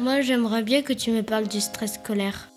[0.00, 2.48] Moi, j'aimerais bien que tu me parles du stress scolaire.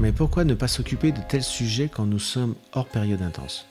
[0.00, 3.68] Mais pourquoi ne pas s'occuper de tels sujets quand nous sommes hors période intense?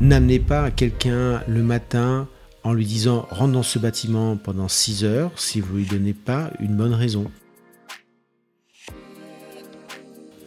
[0.00, 2.26] N'amenez pas quelqu'un le matin
[2.64, 6.50] en lui disant rentre dans ce bâtiment pendant 6 heures si vous lui donnez pas
[6.58, 7.30] une bonne raison.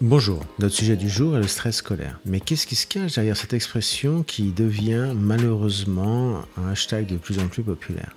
[0.07, 2.19] Bonjour, notre sujet du jour est le stress scolaire.
[2.25, 7.39] Mais qu'est-ce qui se cache derrière cette expression qui devient malheureusement un hashtag de plus
[7.39, 8.15] en plus populaire?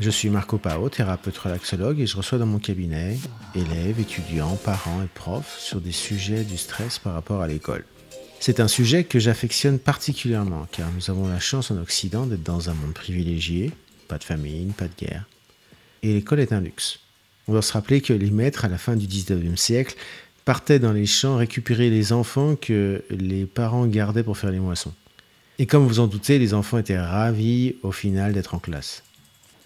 [0.00, 3.18] Je suis Marco Pao, thérapeute relaxologue et je reçois dans mon cabinet
[3.54, 7.84] élèves, étudiants, parents et profs sur des sujets du stress par rapport à l'école.
[8.40, 12.70] C'est un sujet que j'affectionne particulièrement car nous avons la chance en Occident d'être dans
[12.70, 13.72] un monde privilégié,
[14.08, 15.26] pas de famine, pas de guerre.
[16.02, 17.00] Et l'école est un luxe.
[17.48, 19.94] On doit se rappeler que les maîtres à la fin du 19e siècle
[20.46, 24.94] partaient dans les champs récupérer les enfants que les parents gardaient pour faire les moissons.
[25.58, 29.02] Et comme vous en doutez, les enfants étaient ravis au final d'être en classe.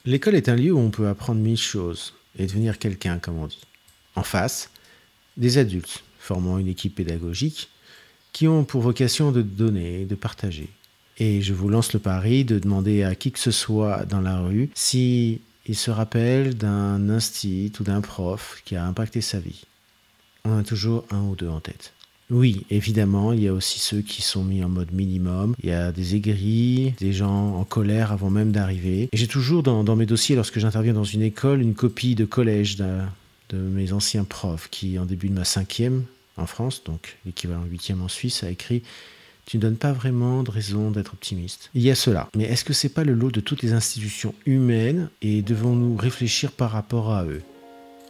[0.06, 3.46] L'école est un lieu où on peut apprendre mille choses et devenir quelqu'un, comme on
[3.46, 3.60] dit.
[4.16, 4.70] En face,
[5.36, 7.68] des adultes formant une équipe pédagogique
[8.32, 10.70] qui ont pour vocation de donner, de partager.
[11.18, 14.40] Et je vous lance le pari de demander à qui que ce soit dans la
[14.40, 19.66] rue si il se rappelle d'un instit ou d'un prof qui a impacté sa vie.
[20.44, 21.92] On a toujours un ou deux en tête.
[22.30, 25.54] Oui, évidemment, il y a aussi ceux qui sont mis en mode minimum.
[25.62, 29.08] Il y a des aigris, des gens en colère avant même d'arriver.
[29.12, 33.56] J'ai toujours dans, mes dossiers, lorsque j'interviens dans une école, une copie de collège de
[33.56, 36.04] mes anciens profs qui, en début de ma cinquième,
[36.36, 38.82] en France, donc l'équivalent huitième en Suisse, a écrit
[39.46, 41.70] tu ne donnes pas vraiment de raison d'être optimiste.
[41.74, 42.28] Il y a cela.
[42.36, 46.52] Mais est-ce que c'est pas le lot de toutes les institutions humaines et devons-nous réfléchir
[46.52, 47.42] par rapport à eux?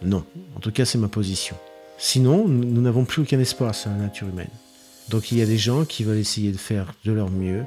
[0.03, 0.27] Non.
[0.55, 1.57] En tout cas, c'est ma position.
[2.03, 4.49] Sinon, nous n'avons plus aucun espoir sur la nature humaine.
[5.11, 7.65] Donc il y a des gens qui veulent essayer de faire de leur mieux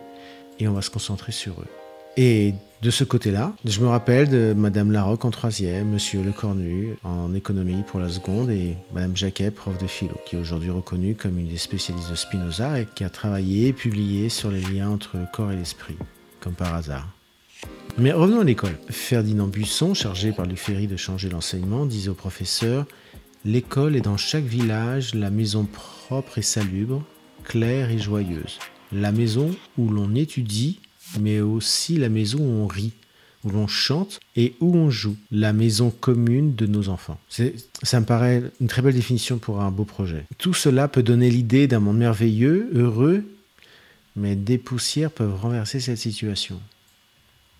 [0.60, 1.68] et on va se concentrer sur eux.
[2.18, 7.36] Et de ce côté-là, je me rappelle de Madame Larocque en troisième, Monsieur Lecornu en
[7.36, 11.38] économie pour la seconde et Madame Jacquet, prof de philo, qui est aujourd'hui reconnue comme
[11.38, 15.18] une des spécialistes de Spinoza et qui a travaillé et publié sur les liens entre
[15.18, 15.98] le corps et l'esprit,
[16.40, 17.08] comme par hasard.
[18.00, 18.78] Mais revenons à l'école.
[18.90, 22.88] Ferdinand Buisson, chargé par Ferry de changer l'enseignement, disait au professeur
[23.46, 27.04] L'école est dans chaque village la maison propre et salubre,
[27.44, 28.60] claire et joyeuse.
[28.92, 30.80] La maison où l'on étudie
[31.20, 32.94] mais aussi la maison où on rit,
[33.44, 37.20] où l'on chante et où on joue, la maison commune de nos enfants.
[37.30, 40.26] Ça me paraît une très belle définition pour un beau projet.
[40.38, 43.26] Tout cela peut donner l'idée d'un monde merveilleux, heureux,
[44.16, 46.60] mais des poussières peuvent renverser cette situation.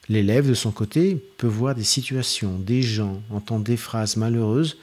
[0.10, 4.78] L'élève, de son côté, peut voir des situations, des gens, entendre des phrases malheureuses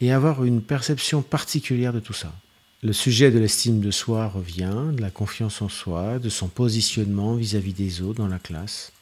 [0.00, 2.32] et avoir une perception particulière de tout ça.
[2.82, 7.34] Le sujet de l'estime de soi revient, de la confiance en soi, de son positionnement
[7.34, 8.92] vis-à-vis des autres dans la classe.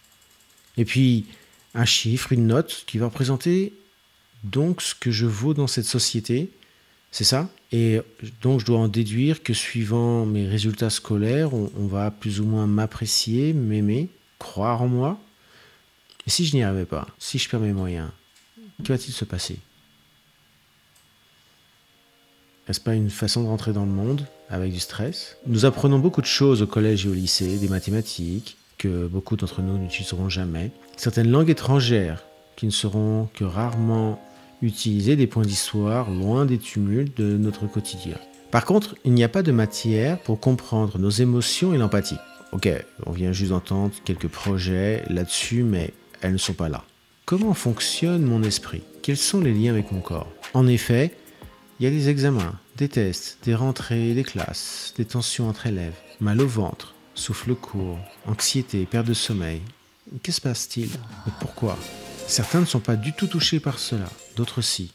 [0.76, 1.26] Et puis,
[1.74, 3.72] un chiffre, une note qui va représenter
[4.42, 6.50] donc ce que je vaux dans cette société.
[7.12, 7.48] C'est ça?
[7.70, 8.00] Et
[8.42, 12.44] donc, je dois en déduire que suivant mes résultats scolaires, on, on va plus ou
[12.44, 15.20] moins m'apprécier, m'aimer, croire en moi.
[16.26, 18.10] Et si je n'y arrivais pas, si je perds mes moyens,
[18.82, 19.58] que va-t-il se passer?
[22.68, 25.38] N'est-ce pas une façon de rentrer dans le monde avec du stress?
[25.46, 29.62] Nous apprenons beaucoup de choses au collège et au lycée, des mathématiques que beaucoup d'entre
[29.62, 32.24] nous n'utiliseront jamais, certaines langues étrangères
[32.56, 34.22] qui ne seront que rarement
[34.62, 38.16] utilisées, des points d'histoire loin des tumultes de notre quotidien.
[38.50, 42.16] Par contre, il n'y a pas de matière pour comprendre nos émotions et l'empathie.
[42.52, 42.68] Ok,
[43.06, 46.84] on vient juste d'entendre quelques projets là-dessus, mais elles ne sont pas là.
[47.24, 48.82] Comment fonctionne mon esprit?
[49.02, 50.28] Quels sont les liens avec mon corps?
[50.54, 51.12] En effet,
[51.80, 55.94] il y a des examens, des tests, des rentrées des classes, des tensions entre élèves,
[56.20, 59.60] mal au ventre, souffle court, anxiété, perte de sommeil.
[60.24, 60.88] Que se passe-t-il?
[60.88, 61.78] Et pourquoi?
[62.26, 64.92] Certains ne sont pas du tout touchés par cela, d'autres si.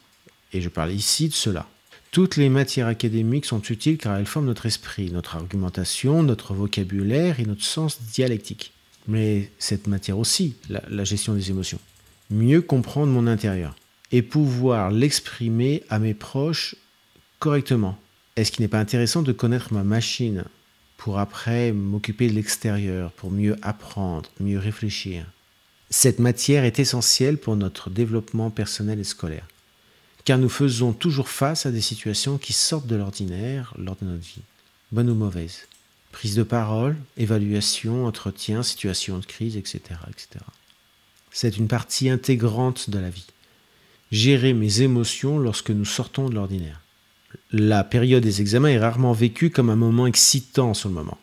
[0.51, 1.67] Et je parle ici de cela.
[2.11, 7.40] Toutes les matières académiques sont utiles car elles forment notre esprit, notre argumentation, notre vocabulaire
[7.40, 8.73] et notre sens dialectique.
[9.08, 11.79] Mais cette matière aussi, la gestion des émotions.
[12.29, 13.75] Mieux comprendre mon intérieur
[14.13, 16.75] et pouvoir l'exprimer à mes proches
[17.39, 17.97] correctement.
[18.35, 20.45] Est-ce qu'il n'est pas intéressant de connaître ma machine
[20.97, 25.25] pour après m'occuper de l'extérieur, pour mieux apprendre, mieux réfléchir?
[25.89, 29.47] Cette matière est essentielle pour notre développement personnel et scolaire,
[30.25, 34.23] car nous faisons toujours face à des situations qui sortent de l'ordinaire lors de notre
[34.23, 34.43] vie,
[34.91, 35.67] bonne ou mauvaise.
[36.11, 39.81] Prise de parole, évaluation, entretien, situation de crise, etc.
[40.07, 40.45] etc.
[41.31, 43.25] C'est une partie intégrante de la vie
[44.13, 46.79] gérer mes émotions lorsque nous sortons de l'ordinaire.
[47.51, 51.17] La période des examens est rarement vécue comme un moment excitant sur le moment.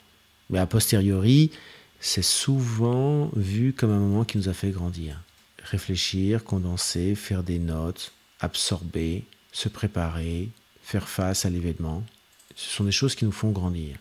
[0.50, 1.52] Mais a posteriori,
[2.00, 5.22] c'est souvent vu comme un moment qui nous a fait grandir.
[5.62, 10.48] Réfléchir, condenser, faire des notes, absorber, se préparer,
[10.82, 12.02] faire face à l'événement,
[12.56, 13.98] ce sont des choses qui nous font grandir.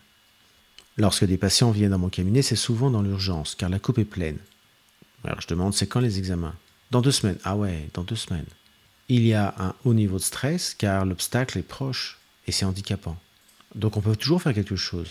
[0.96, 4.04] Lorsque des patients viennent dans mon cabinet, c'est souvent dans l'urgence, car la coupe est
[4.04, 4.38] pleine.
[5.22, 6.56] Alors je demande, c'est quand les examens?
[6.90, 7.38] Dans deux semaines.
[7.44, 8.46] Ah ouais, dans deux semaines.
[9.12, 13.18] Il y a un haut niveau de stress, car l'obstacle est proche, et c'est handicapant.
[13.74, 15.10] Donc on peut toujours faire quelque chose.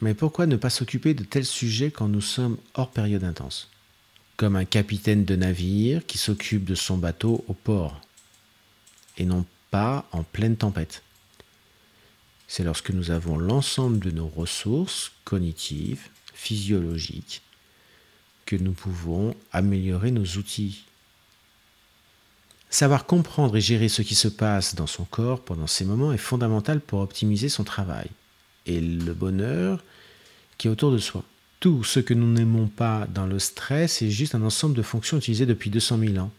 [0.00, 3.70] Mais pourquoi ne pas s'occuper de tels sujets quand nous sommes hors période intense?
[4.36, 8.00] Comme un capitaine de navire qui s'occupe de son bateau au port,
[9.16, 11.04] et non pas en pleine tempête.
[12.48, 17.42] C'est lorsque nous avons l'ensemble de nos ressources cognitives, physiologiques,
[18.44, 20.82] que nous pouvons améliorer nos outils.
[22.70, 26.18] Savoir comprendre et gérer ce qui se passe dans son corps pendant ces moments est
[26.18, 28.08] fondamental pour optimiser son travail
[28.64, 29.82] et le bonheur
[30.56, 31.24] qui est autour de soi.
[31.58, 35.18] Tout ce que nous n'aimons pas dans le stress est juste un ensemble de fonctions
[35.18, 36.30] utilisées depuis 200 000 ans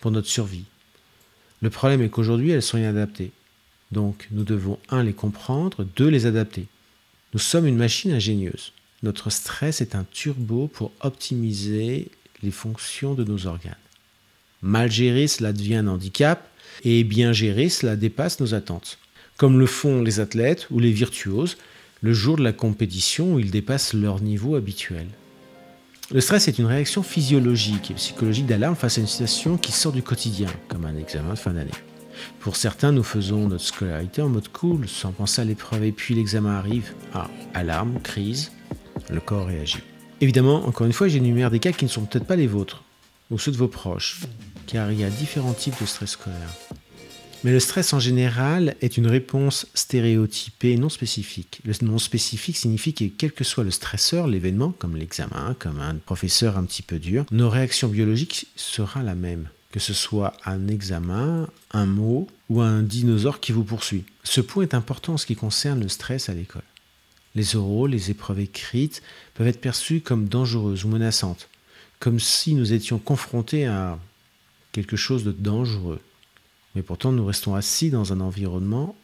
[0.00, 0.64] pour notre survie.
[1.60, 3.32] Le problème est qu'aujourd'hui, elles sont inadaptées.
[3.90, 6.68] Donc, nous devons, un, les comprendre, deux, les adapter.
[7.34, 8.72] Nous sommes une machine ingénieuse.
[9.02, 12.10] Notre stress est un turbo pour optimiser
[12.42, 13.74] les fonctions de nos organes.
[14.62, 16.48] Mal géré, cela devient un handicap,
[16.84, 18.98] et bien géré, cela dépasse nos attentes.
[19.36, 21.56] Comme le font les athlètes ou les virtuoses
[22.02, 25.06] le jour de la compétition où ils dépassent leur niveau habituel.
[26.10, 29.92] Le stress est une réaction physiologique et psychologique d'alarme face à une situation qui sort
[29.92, 31.70] du quotidien, comme un examen de fin d'année.
[32.40, 36.14] Pour certains, nous faisons notre scolarité en mode cool, sans penser à l'épreuve, et puis
[36.14, 36.92] l'examen arrive.
[37.14, 38.50] Ah, alarme, crise,
[39.08, 39.82] le corps réagit.
[40.20, 42.82] Évidemment, encore une fois, j'énumère des cas qui ne sont peut-être pas les vôtres,
[43.30, 44.20] ou ceux de vos proches,
[44.70, 46.54] car il y a différents types de stress scolaire.
[47.42, 51.60] Mais le stress en général est une réponse stéréotypée non spécifique.
[51.64, 55.94] Le non spécifique signifie que quel que soit le stresseur, l'événement, comme l'examen, comme un
[55.94, 60.68] professeur un petit peu dur, nos réactions biologiques sera la même que ce soit un
[60.68, 64.04] examen, un mot ou un dinosaure qui vous poursuit.
[64.24, 66.62] Ce point est important en ce qui concerne le stress à l'école.
[67.36, 69.02] Les oraux, les épreuves écrites
[69.34, 71.48] peuvent être perçues comme dangereuses ou menaçantes,
[72.00, 73.98] comme si nous étions confrontés à
[74.72, 76.00] quelque chose de dangereux.
[76.74, 78.96] Mais pourtant, nous restons assis dans un environnement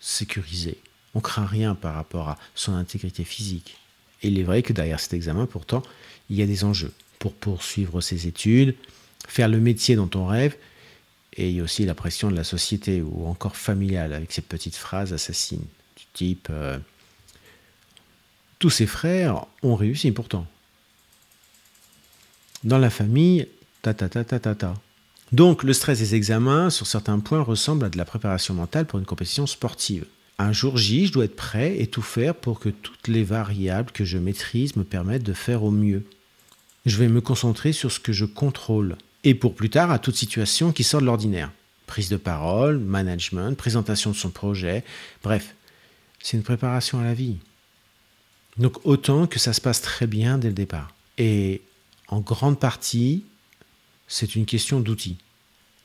[0.00, 0.78] sécurisé.
[1.14, 3.76] On craint rien par rapport à son intégrité physique.
[4.22, 5.82] Et il est vrai que derrière cet examen, pourtant,
[6.28, 6.92] il y a des enjeux.
[7.18, 8.74] Pour poursuivre ses études,
[9.26, 10.56] faire le métier dont on rêve,
[11.34, 14.42] et il y a aussi la pression de la société ou encore familiale avec ces
[14.42, 15.64] petites phrases assassines
[15.96, 16.78] du type euh,
[18.58, 20.46] Tous ses frères ont réussi pourtant.
[22.64, 23.46] Dans la famille,
[23.82, 24.74] ta ta ta ta ta ta.
[25.32, 28.98] Donc le stress des examens, sur certains points, ressemble à de la préparation mentale pour
[28.98, 30.06] une compétition sportive.
[30.38, 33.90] Un jour J, je dois être prêt et tout faire pour que toutes les variables
[33.90, 36.04] que je maîtrise me permettent de faire au mieux.
[36.86, 40.16] Je vais me concentrer sur ce que je contrôle et pour plus tard à toute
[40.16, 41.50] situation qui sort de l'ordinaire.
[41.86, 44.84] Prise de parole, management, présentation de son projet,
[45.22, 45.54] bref,
[46.20, 47.36] c'est une préparation à la vie.
[48.56, 50.94] Donc autant que ça se passe très bien dès le départ.
[51.18, 51.62] Et
[52.08, 53.24] en grande partie,
[54.08, 55.18] c'est une question d'outils.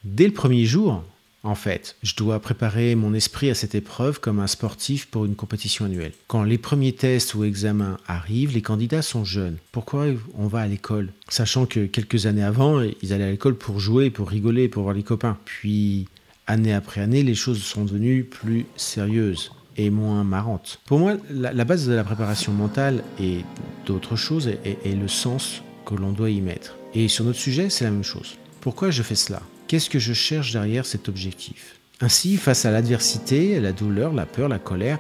[0.04, 1.04] Dès le premier jour,
[1.44, 5.36] en fait, je dois préparer mon esprit à cette épreuve comme un sportif pour une
[5.36, 6.14] compétition annuelle.
[6.28, 9.58] Quand les premiers tests ou examens arrivent, les candidats sont jeunes.
[9.74, 10.06] Pourquoi
[10.38, 11.12] on va à l'école?
[11.28, 14.96] Sachant que quelques années avant, ils allaient à l'école pour jouer, pour rigoler, pour voir
[14.96, 15.38] les copains.
[15.44, 16.08] Puis,
[16.48, 20.80] année après année, les choses sont devenues plus sérieuses et moins marrantes.
[20.86, 23.40] Pour moi, la, base de la préparation mentale et
[23.86, 26.78] d'autres choses est le sens que l'on doit y mettre.
[26.96, 28.36] Et sur notre sujet, c'est la même chose.
[28.62, 29.42] Pourquoi je fais cela?
[29.68, 31.80] Qu'est-ce que je cherche derrière cet objectif?
[32.02, 35.00] Ainsi, face à l'adversité, la douleur, la peur, la colère,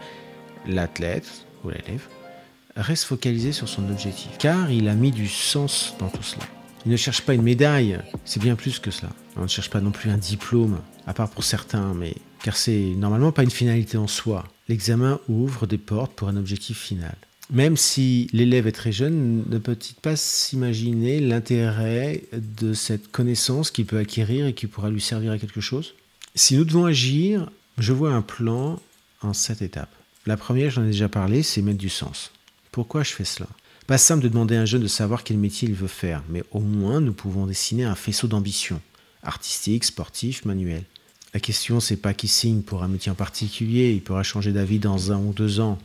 [0.67, 2.07] l'athlète ou l'élève
[2.75, 6.45] reste focalisé sur son objectif, car il a mis du sens dans tout cela.
[6.85, 9.09] Il ne cherche pas une médaille, c'est bien plus que cela.
[9.37, 12.93] On ne cherche pas non plus un diplôme, à part pour certains, mais car c'est
[12.97, 14.43] normalement pas une finalité en soi.
[14.67, 17.15] L'examen ouvre des portes pour un objectif final.
[17.53, 23.85] Même si l'élève est très jeune, ne peut-il pas s'imaginer l'intérêt de cette connaissance qu'il
[23.85, 25.93] peut acquérir et qui pourra lui servir à quelque chose?
[26.33, 28.79] Si nous devons agir, je vois un plan
[29.21, 29.93] en sept étapes.
[30.25, 32.31] La première, j'en ai déjà parlé, c'est mettre du sens.
[32.71, 33.47] Pourquoi je fais cela?
[33.85, 36.43] Pas simple de demander à un jeune de savoir quel métier il veut faire, mais
[36.51, 38.81] au moins nous pouvons dessiner un faisceau d'ambition,
[39.21, 40.85] artistique, sportif, manuel.
[41.35, 44.79] La question, c'est pas qui signe pour un métier en particulier, il pourra changer d'avis
[44.79, 45.77] dans un ou deux ans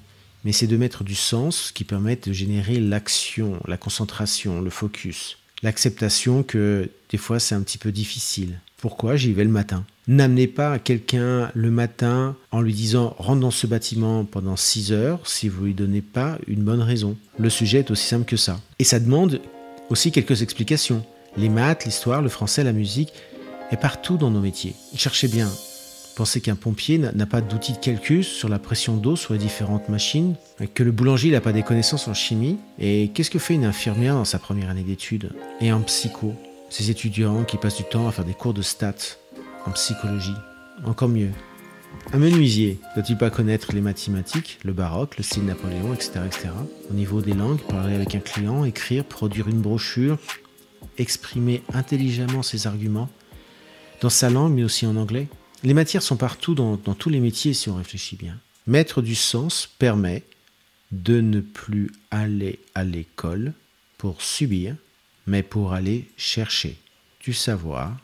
[0.48, 5.36] mais c'est de mettre du sens qui permette de générer l'action, la concentration, le focus.
[5.62, 8.58] L'acceptation que des fois c'est un petit peu difficile.
[8.78, 9.84] Pourquoi j'y vais le matin?
[10.06, 15.20] N'amenez pas quelqu'un le matin en lui disant rentre dans ce bâtiment pendant 6 heures
[15.24, 17.18] si vous lui donnez pas une bonne raison.
[17.38, 18.58] Le sujet est aussi simple que ça.
[18.78, 19.42] Et ça demande
[19.90, 21.04] aussi quelques explications.
[21.36, 23.12] Les maths, l'histoire, le français, la musique,
[23.70, 24.74] est partout dans nos métiers.
[24.96, 25.50] Cherchez bien.
[26.18, 29.88] Pensez qu'un pompier n'a pas d'outil de calcul sur la pression d'eau sur les différentes
[29.88, 30.34] machines,
[30.74, 32.58] que le boulanger n'a pas des connaissances en chimie.
[32.80, 35.30] Et qu'est-ce que fait une infirmière dans sa première année d'études?
[35.60, 36.34] Et en psycho
[36.70, 39.16] Ces étudiants qui passent du temps à faire des cours de stats
[39.64, 40.34] en psychologie.
[40.84, 41.30] Encore mieux.
[42.12, 46.48] Un menuisier doit-il pas connaître les mathématiques, le baroque, le style Napoléon, etc., etc.
[46.90, 50.18] Au niveau des langues, parler avec un client, écrire, produire une brochure,
[50.98, 53.08] exprimer intelligemment ses arguments,
[54.00, 55.28] dans sa langue, mais aussi en anglais?
[55.64, 58.38] Les matières sont partout dans, tous les métiers si on réfléchit bien.
[58.66, 60.22] Mettre du sens permet
[60.92, 63.52] de ne plus aller à l'école
[63.96, 64.76] pour subir,
[65.26, 66.78] mais pour aller chercher
[67.20, 67.96] du savoir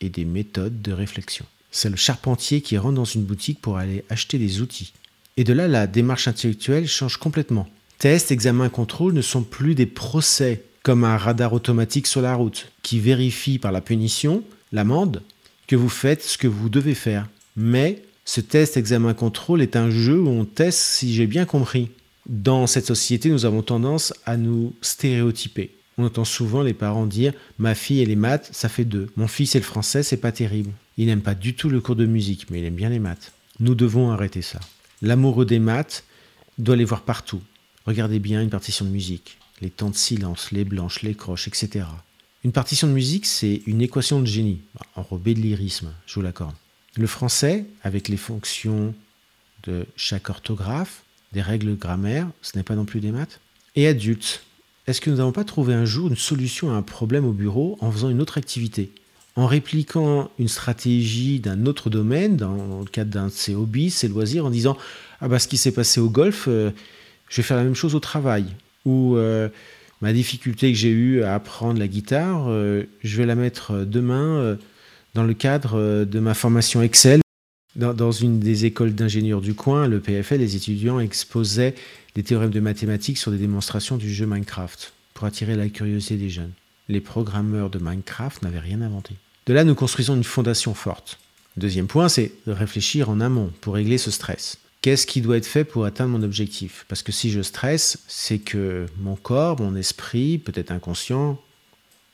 [0.00, 1.44] et des méthodes de réflexion.
[1.72, 4.92] C'est le charpentier qui rentre dans une boutique pour aller acheter des outils.
[5.36, 7.68] Et de là, la démarche intellectuelle change complètement.
[7.98, 12.72] Tests, examens, contrôle ne sont plus des procès comme un radar automatique sur la route
[12.82, 15.22] qui vérifie par la punition, l'amende,
[15.70, 17.28] que vous faites ce que vous devez faire.
[17.54, 21.90] Mais ce test examen contrôle est un jeu où on teste si j'ai bien compris.
[22.26, 25.70] Dans cette société, nous avons tendance à nous stéréotyper.
[25.96, 29.10] On entend souvent les parents dire Ma fille et les maths, ça fait deux.
[29.14, 30.72] Mon fils et le français, c'est pas terrible.
[30.96, 33.30] Il n'aime pas du tout le cours de musique, mais il aime bien les maths.
[33.60, 34.58] Nous devons arrêter ça.
[35.02, 36.02] L'amoureux des maths
[36.58, 37.42] doit les voir partout.
[37.86, 41.84] Regardez bien une partition de musique, les temps de silence, les blanches, les croches, etc.
[42.42, 44.60] Une partition de musique, c'est une équation de génie,
[44.96, 46.54] enrobée de lyrisme, je vous l'accorde.
[46.96, 48.94] Le français, avec les fonctions
[49.64, 53.40] de chaque orthographe, des règles grammaire, ce n'est pas non plus des maths.
[53.76, 54.42] Et adulte,
[54.86, 57.76] est-ce que nous n'avons pas trouvé un jour une solution à un problème au bureau
[57.80, 58.90] en faisant une autre activité
[59.36, 64.08] En répliquant une stratégie d'un autre domaine, dans le cadre d'un de ses hobbies, ses
[64.08, 64.78] loisirs, en disant
[65.20, 66.70] Ah bah ce qui s'est passé au golf, euh,
[67.28, 68.46] je vais faire la même chose au travail.
[68.86, 69.50] Euh,
[70.00, 73.84] ma difficulté que j'ai eue à apprendre la guitare, euh, je vais la mettre euh,
[73.84, 74.56] demain euh,
[75.14, 77.20] dans le cadre de ma formation Excel.
[77.76, 81.76] Dans, une des écoles d'ingénieurs du coin, le PFL, les étudiants exposaient
[82.16, 86.30] des théorèmes de mathématiques sur des démonstrations du jeu Minecraft pour attirer la curiosité des
[86.30, 86.50] jeunes.
[86.88, 89.14] Les programmeurs de Minecraft n'avaient rien inventé.
[89.46, 91.18] De là, nous construisons une fondation forte.
[91.56, 94.58] Deuxième point, c'est de réfléchir en amont pour régler ce stress.
[94.82, 96.86] Qu'est-ce qui doit être fait pour atteindre mon objectif?
[96.88, 101.38] Parce que si je stresse, c'est que mon corps, mon esprit, peut-être inconscient,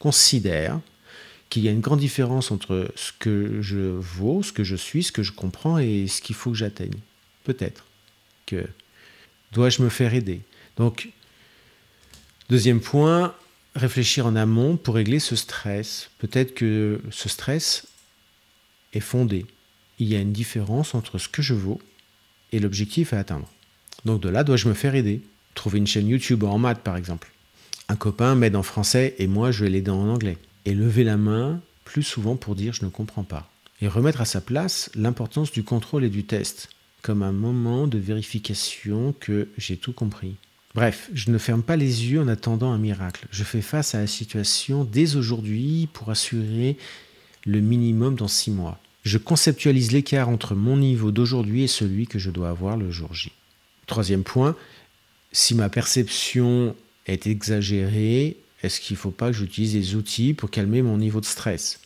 [0.01, 0.81] considère
[1.49, 5.05] qu'il y a une grande différence entre ce que je vaux, ce que je suis,
[5.05, 6.99] ce que je comprends et ce qu'il faut que j'atteigne.
[7.45, 7.85] Peut-être
[8.47, 8.67] que
[9.53, 10.41] dois-je me faire aider?
[10.77, 11.11] Donc,
[12.51, 13.33] deuxième point,
[13.77, 16.11] réfléchir en amont pour régler ce stress.
[16.19, 17.87] Peut-être que ce stress
[18.93, 19.47] est fondé.
[20.01, 21.81] Il y a une différence entre ce que je vaux
[22.53, 23.49] et l'objectif à atteindre.
[24.05, 25.23] Donc de là, dois-je me faire aider
[25.55, 27.33] Trouver une chaîne YouTube en maths, par exemple.
[27.89, 30.39] Un copain m'aide en français et moi, je vais l'aider en anglais.
[30.65, 33.49] Et lever la main plus souvent pour dire je ne comprends pas.
[33.81, 36.69] Et remettre à sa place l'importance du contrôle et du test,
[37.03, 40.37] comme un moment de vérification que j'ai tout compris.
[40.75, 43.27] Bref, je ne ferme pas les yeux en attendant un miracle.
[43.31, 46.77] Je fais face à la situation dès aujourd'hui pour assurer
[47.47, 52.19] le minimum dans six mois je conceptualise l'écart entre mon niveau d'aujourd'hui et celui que
[52.19, 53.31] je dois avoir le jour J.
[53.87, 54.57] Troisième point,
[55.31, 56.75] si ma perception
[57.07, 61.21] est exagérée, est-ce qu'il ne faut pas que j'utilise des outils pour calmer mon niveau
[61.21, 61.79] de stress?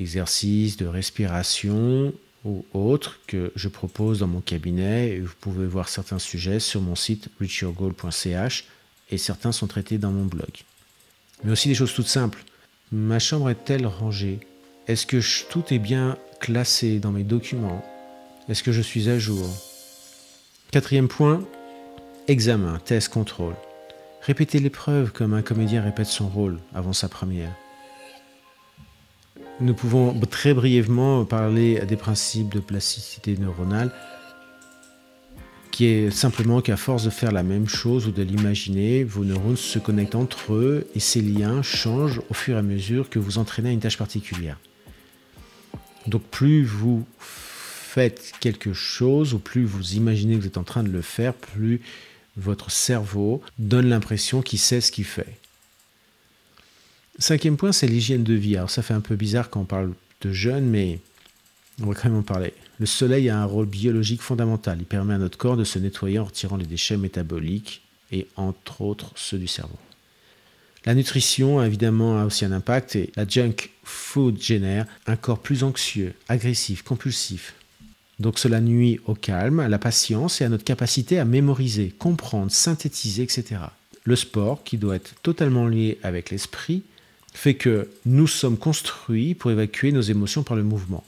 [0.00, 2.12] Exercices de respiration
[2.44, 5.20] ou autres que je propose dans mon cabinet.
[5.20, 8.64] vous pouvez voir certains sujets sur mon site reachyourgoal.ch
[9.12, 10.50] et certains sont traités dans mon blog.
[11.44, 12.42] Mais aussi des choses toutes simples.
[12.90, 14.40] Ma chambre est-elle rangée?
[14.88, 17.84] Est-ce que tout est bien classé dans mes documents
[18.48, 19.46] Est-ce que je suis à jour?
[20.72, 21.44] Quatrième point,
[22.26, 23.54] examen, test, contrôle.
[24.22, 27.52] Répétez l'épreuve comme un comédien répète son rôle avant sa première.
[29.60, 33.92] Nous pouvons très brièvement parler des principes de plasticité neuronale,
[35.70, 39.56] qui est simplement qu'à force de faire la même chose ou de l'imaginer, vos neurones
[39.56, 43.38] se connectent entre eux et ces liens changent au fur et à mesure que vous
[43.38, 44.58] entraînez à une tâche particulière.
[46.06, 50.82] Donc plus vous faites quelque chose ou plus vous imaginez que vous êtes en train
[50.82, 51.80] de le faire, plus
[52.36, 55.36] votre cerveau donne l'impression qu'il sait ce qu'il fait.
[57.18, 58.56] Cinquième point, c'est l'hygiène de vie.
[58.56, 59.92] Alors ça fait un peu bizarre quand on parle
[60.22, 61.00] de jeunes, mais
[61.82, 62.54] on va quand même en parler.
[62.78, 64.78] Le soleil a un rôle biologique fondamental.
[64.80, 68.80] Il permet à notre corps de se nettoyer en retirant les déchets métaboliques et entre
[68.80, 69.78] autres ceux du cerveau.
[70.86, 75.62] La nutrition, évidemment, a aussi un impact et la junk food génère un corps plus
[75.62, 77.54] anxieux, agressif, compulsif.
[78.18, 82.50] Donc cela nuit au calme, à la patience et à notre capacité à mémoriser, comprendre,
[82.50, 83.62] synthétiser, etc.
[84.04, 86.82] Le sport, qui doit être totalement lié avec l'esprit,
[87.32, 91.04] fait que nous sommes construits pour évacuer nos émotions par le mouvement.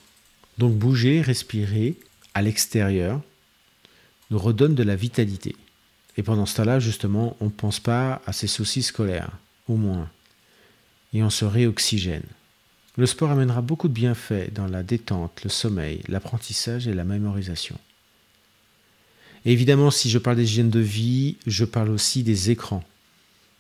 [0.58, 1.96] Donc bouger, respirer
[2.34, 3.20] à l'extérieur
[4.30, 5.56] nous redonne de la vitalité.
[6.16, 9.32] Et pendant ce temps-là, justement, on ne pense pas à ces soucis scolaires,
[9.68, 10.08] au moins.
[11.12, 12.24] Et on se réoxygène.
[12.96, 17.78] Le sport amènera beaucoup de bienfaits dans la détente, le sommeil, l'apprentissage et la mémorisation.
[19.44, 22.84] Évidemment, si je parle des hygiènes de vie, je parle aussi des écrans.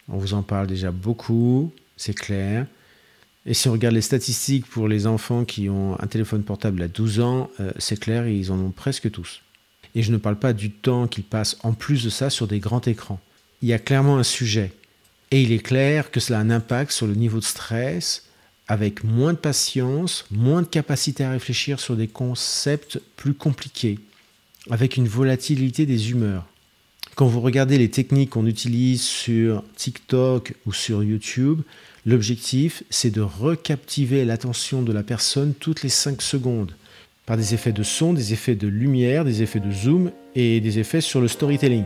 [0.08, 2.66] On vous en parle déjà beaucoup, c'est clair.
[3.46, 6.88] Et si on regarde les statistiques pour les enfants qui ont un téléphone portable à
[6.88, 9.40] 12 ans, euh, c'est clair, ils en ont presque tous.
[9.94, 12.60] Et je ne parle pas du temps qu'ils passent en plus de ça sur des
[12.60, 13.20] grands écrans.
[13.60, 14.72] Il y a clairement un sujet.
[15.32, 18.26] Et il est clair que cela a un impact sur le niveau de stress,
[18.68, 23.98] avec moins de patience, moins de capacité à réfléchir sur des concepts plus compliqués,
[24.70, 26.46] avec une volatilité des humeurs.
[27.14, 31.62] Quand vous regardez les techniques qu'on utilise sur TikTok ou sur YouTube,
[32.04, 36.74] l'objectif c'est de recaptiver l'attention de la personne toutes les 5 secondes
[37.24, 40.78] par des effets de son, des effets de lumière, des effets de zoom et des
[40.78, 41.84] effets sur le storytelling.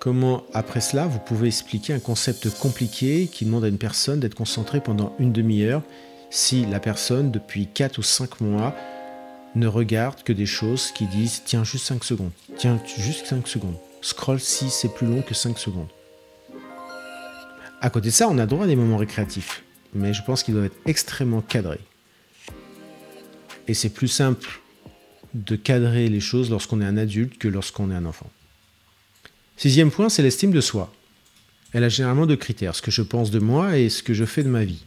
[0.00, 4.34] Comment, après cela, vous pouvez expliquer un concept compliqué qui demande à une personne d'être
[4.34, 5.82] concentrée pendant une demi-heure
[6.30, 8.74] si la personne, depuis 4 ou 5 mois,
[9.54, 13.76] ne regarde que des choses qui disent tiens juste 5 secondes, tiens juste 5 secondes,
[14.00, 15.90] scroll si c'est plus long que 5 secondes.
[17.82, 20.54] À côté de ça, on a droit à des moments récréatifs, mais je pense qu'ils
[20.54, 21.80] doivent être extrêmement cadrés.
[23.68, 24.60] Et c'est plus simple
[25.34, 28.30] de cadrer les choses lorsqu'on est un adulte que lorsqu'on est un enfant.
[29.60, 30.90] Sixième point, c'est l'estime de soi.
[31.74, 34.24] Elle a généralement deux critères, ce que je pense de moi et ce que je
[34.24, 34.82] fais de ma vie.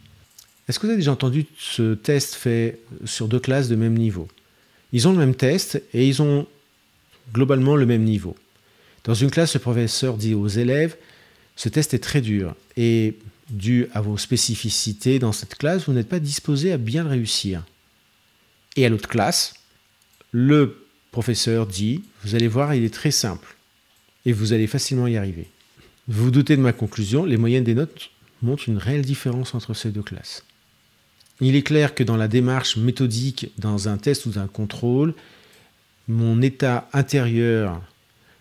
[0.67, 4.27] Est-ce que vous avez déjà entendu ce test fait sur deux classes de même niveau?
[4.91, 6.47] Ils ont le même test et ils ont
[7.31, 8.35] globalement le même niveau.
[9.03, 10.97] Dans une classe, le professeur dit aux élèves,
[11.55, 13.19] ce test est très dur et
[13.51, 17.61] dû à vos spécificités dans cette classe, vous n'êtes pas disposé à bien réussir.
[18.75, 19.53] Et à l'autre classe,
[20.31, 23.55] le professeur dit, vous allez voir, il est très simple
[24.25, 25.47] et vous allez facilement y arriver.
[26.07, 29.73] Vous, vous doutez de ma conclusion, les moyennes des notes montrent une réelle différence entre
[29.73, 30.43] ces deux classes.
[31.41, 35.13] Il est clair que dans la démarche méthodique, dans un test ou un contrôle,
[36.07, 37.81] mon état intérieur,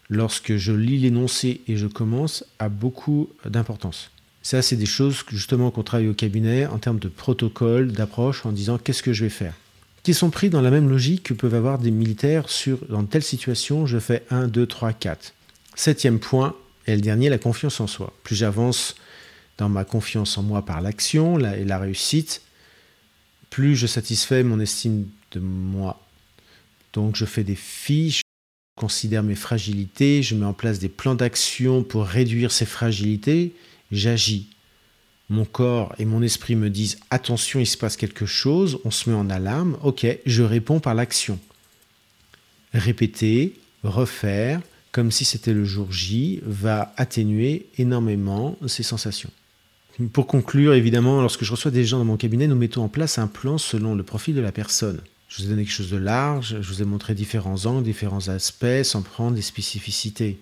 [0.08, 4.10] lorsque je lis l'énoncé et je commence, a beaucoup d'importance.
[4.42, 8.52] Ça, c'est des choses justement qu'on travaille au cabinet en termes de protocole, d'approche, en
[8.52, 9.54] disant qu'est-ce que je vais faire?
[10.02, 13.22] Qui sont pris dans la même logique que peuvent avoir des militaires sur dans telle
[13.22, 15.32] situation, je fais 1, 2, 3, 4.
[15.74, 16.54] Septième point,
[16.86, 18.12] et le dernier, la confiance en soi.
[18.24, 18.96] Plus j'avance
[19.58, 22.42] dans ma confiance en moi par l'action et la réussite,
[23.50, 26.00] plus je satisfais mon estime de moi.
[26.92, 28.22] Donc je fais des fiches,
[28.76, 33.54] je considère mes fragilités, je mets en place des plans d'action pour réduire ces fragilités,
[33.90, 34.48] j'agis.
[35.28, 39.08] Mon corps et mon esprit me disent attention, il se passe quelque chose, on se
[39.08, 41.38] met en alarme, ok, je réponds par l'action.
[42.74, 44.60] Répéter, refaire,
[44.92, 49.30] comme si c'était le jour J, va atténuer énormément ces sensations.
[50.12, 53.18] Pour conclure, évidemment, lorsque je reçois des gens dans mon cabinet, nous mettons en place
[53.18, 55.00] un plan selon le profil de la personne.
[55.28, 58.28] Je vous ai donné quelque chose de large, je vous ai montré différents angles, différents
[58.28, 60.38] aspects, sans prendre des spécificités.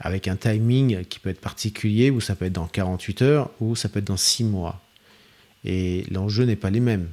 [0.00, 3.76] Avec un timing qui peut être particulier, ou ça peut être dans 48 heures, ou
[3.76, 4.80] ça peut être dans 6 mois.
[5.64, 7.08] Et l'enjeu n'est pas les mêmes.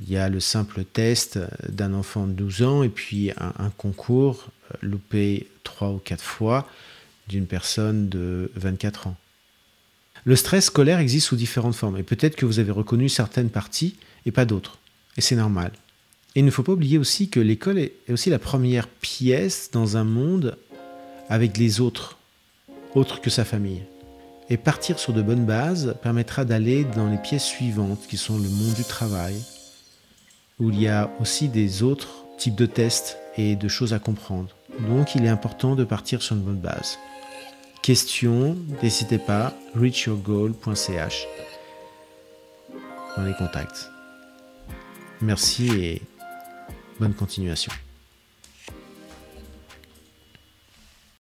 [0.00, 4.48] Il y a le simple test d'un enfant de 12 ans et puis un, concours
[4.70, 6.68] euh, loupé 3 ou 4 fois
[7.28, 9.16] d'une personne de 24 ans.
[10.24, 13.96] Le stress scolaire existe sous différentes formes et peut-être que vous avez reconnu certaines parties
[14.26, 14.78] et pas d'autres.
[15.16, 15.72] Et c'est normal.
[16.34, 19.96] Et il ne faut pas oublier aussi que l'école est aussi la première pièce dans
[19.96, 20.58] un monde
[21.30, 22.18] avec les autres,
[22.94, 23.82] autres que sa famille.
[24.50, 28.48] Et partir sur de bonnes bases permettra d'aller dans les pièces suivantes qui sont le
[28.48, 29.34] monde du travail,
[30.58, 34.48] où il y a aussi des autres types de tests et de choses à comprendre.
[34.88, 36.98] Donc il est important de partir sur une bonne base.
[37.82, 41.26] Question, n'hésitez pas, reachyourgoal.ch
[43.16, 43.90] dans les contacts.
[45.20, 46.02] Merci et
[46.98, 47.72] bonne continuation.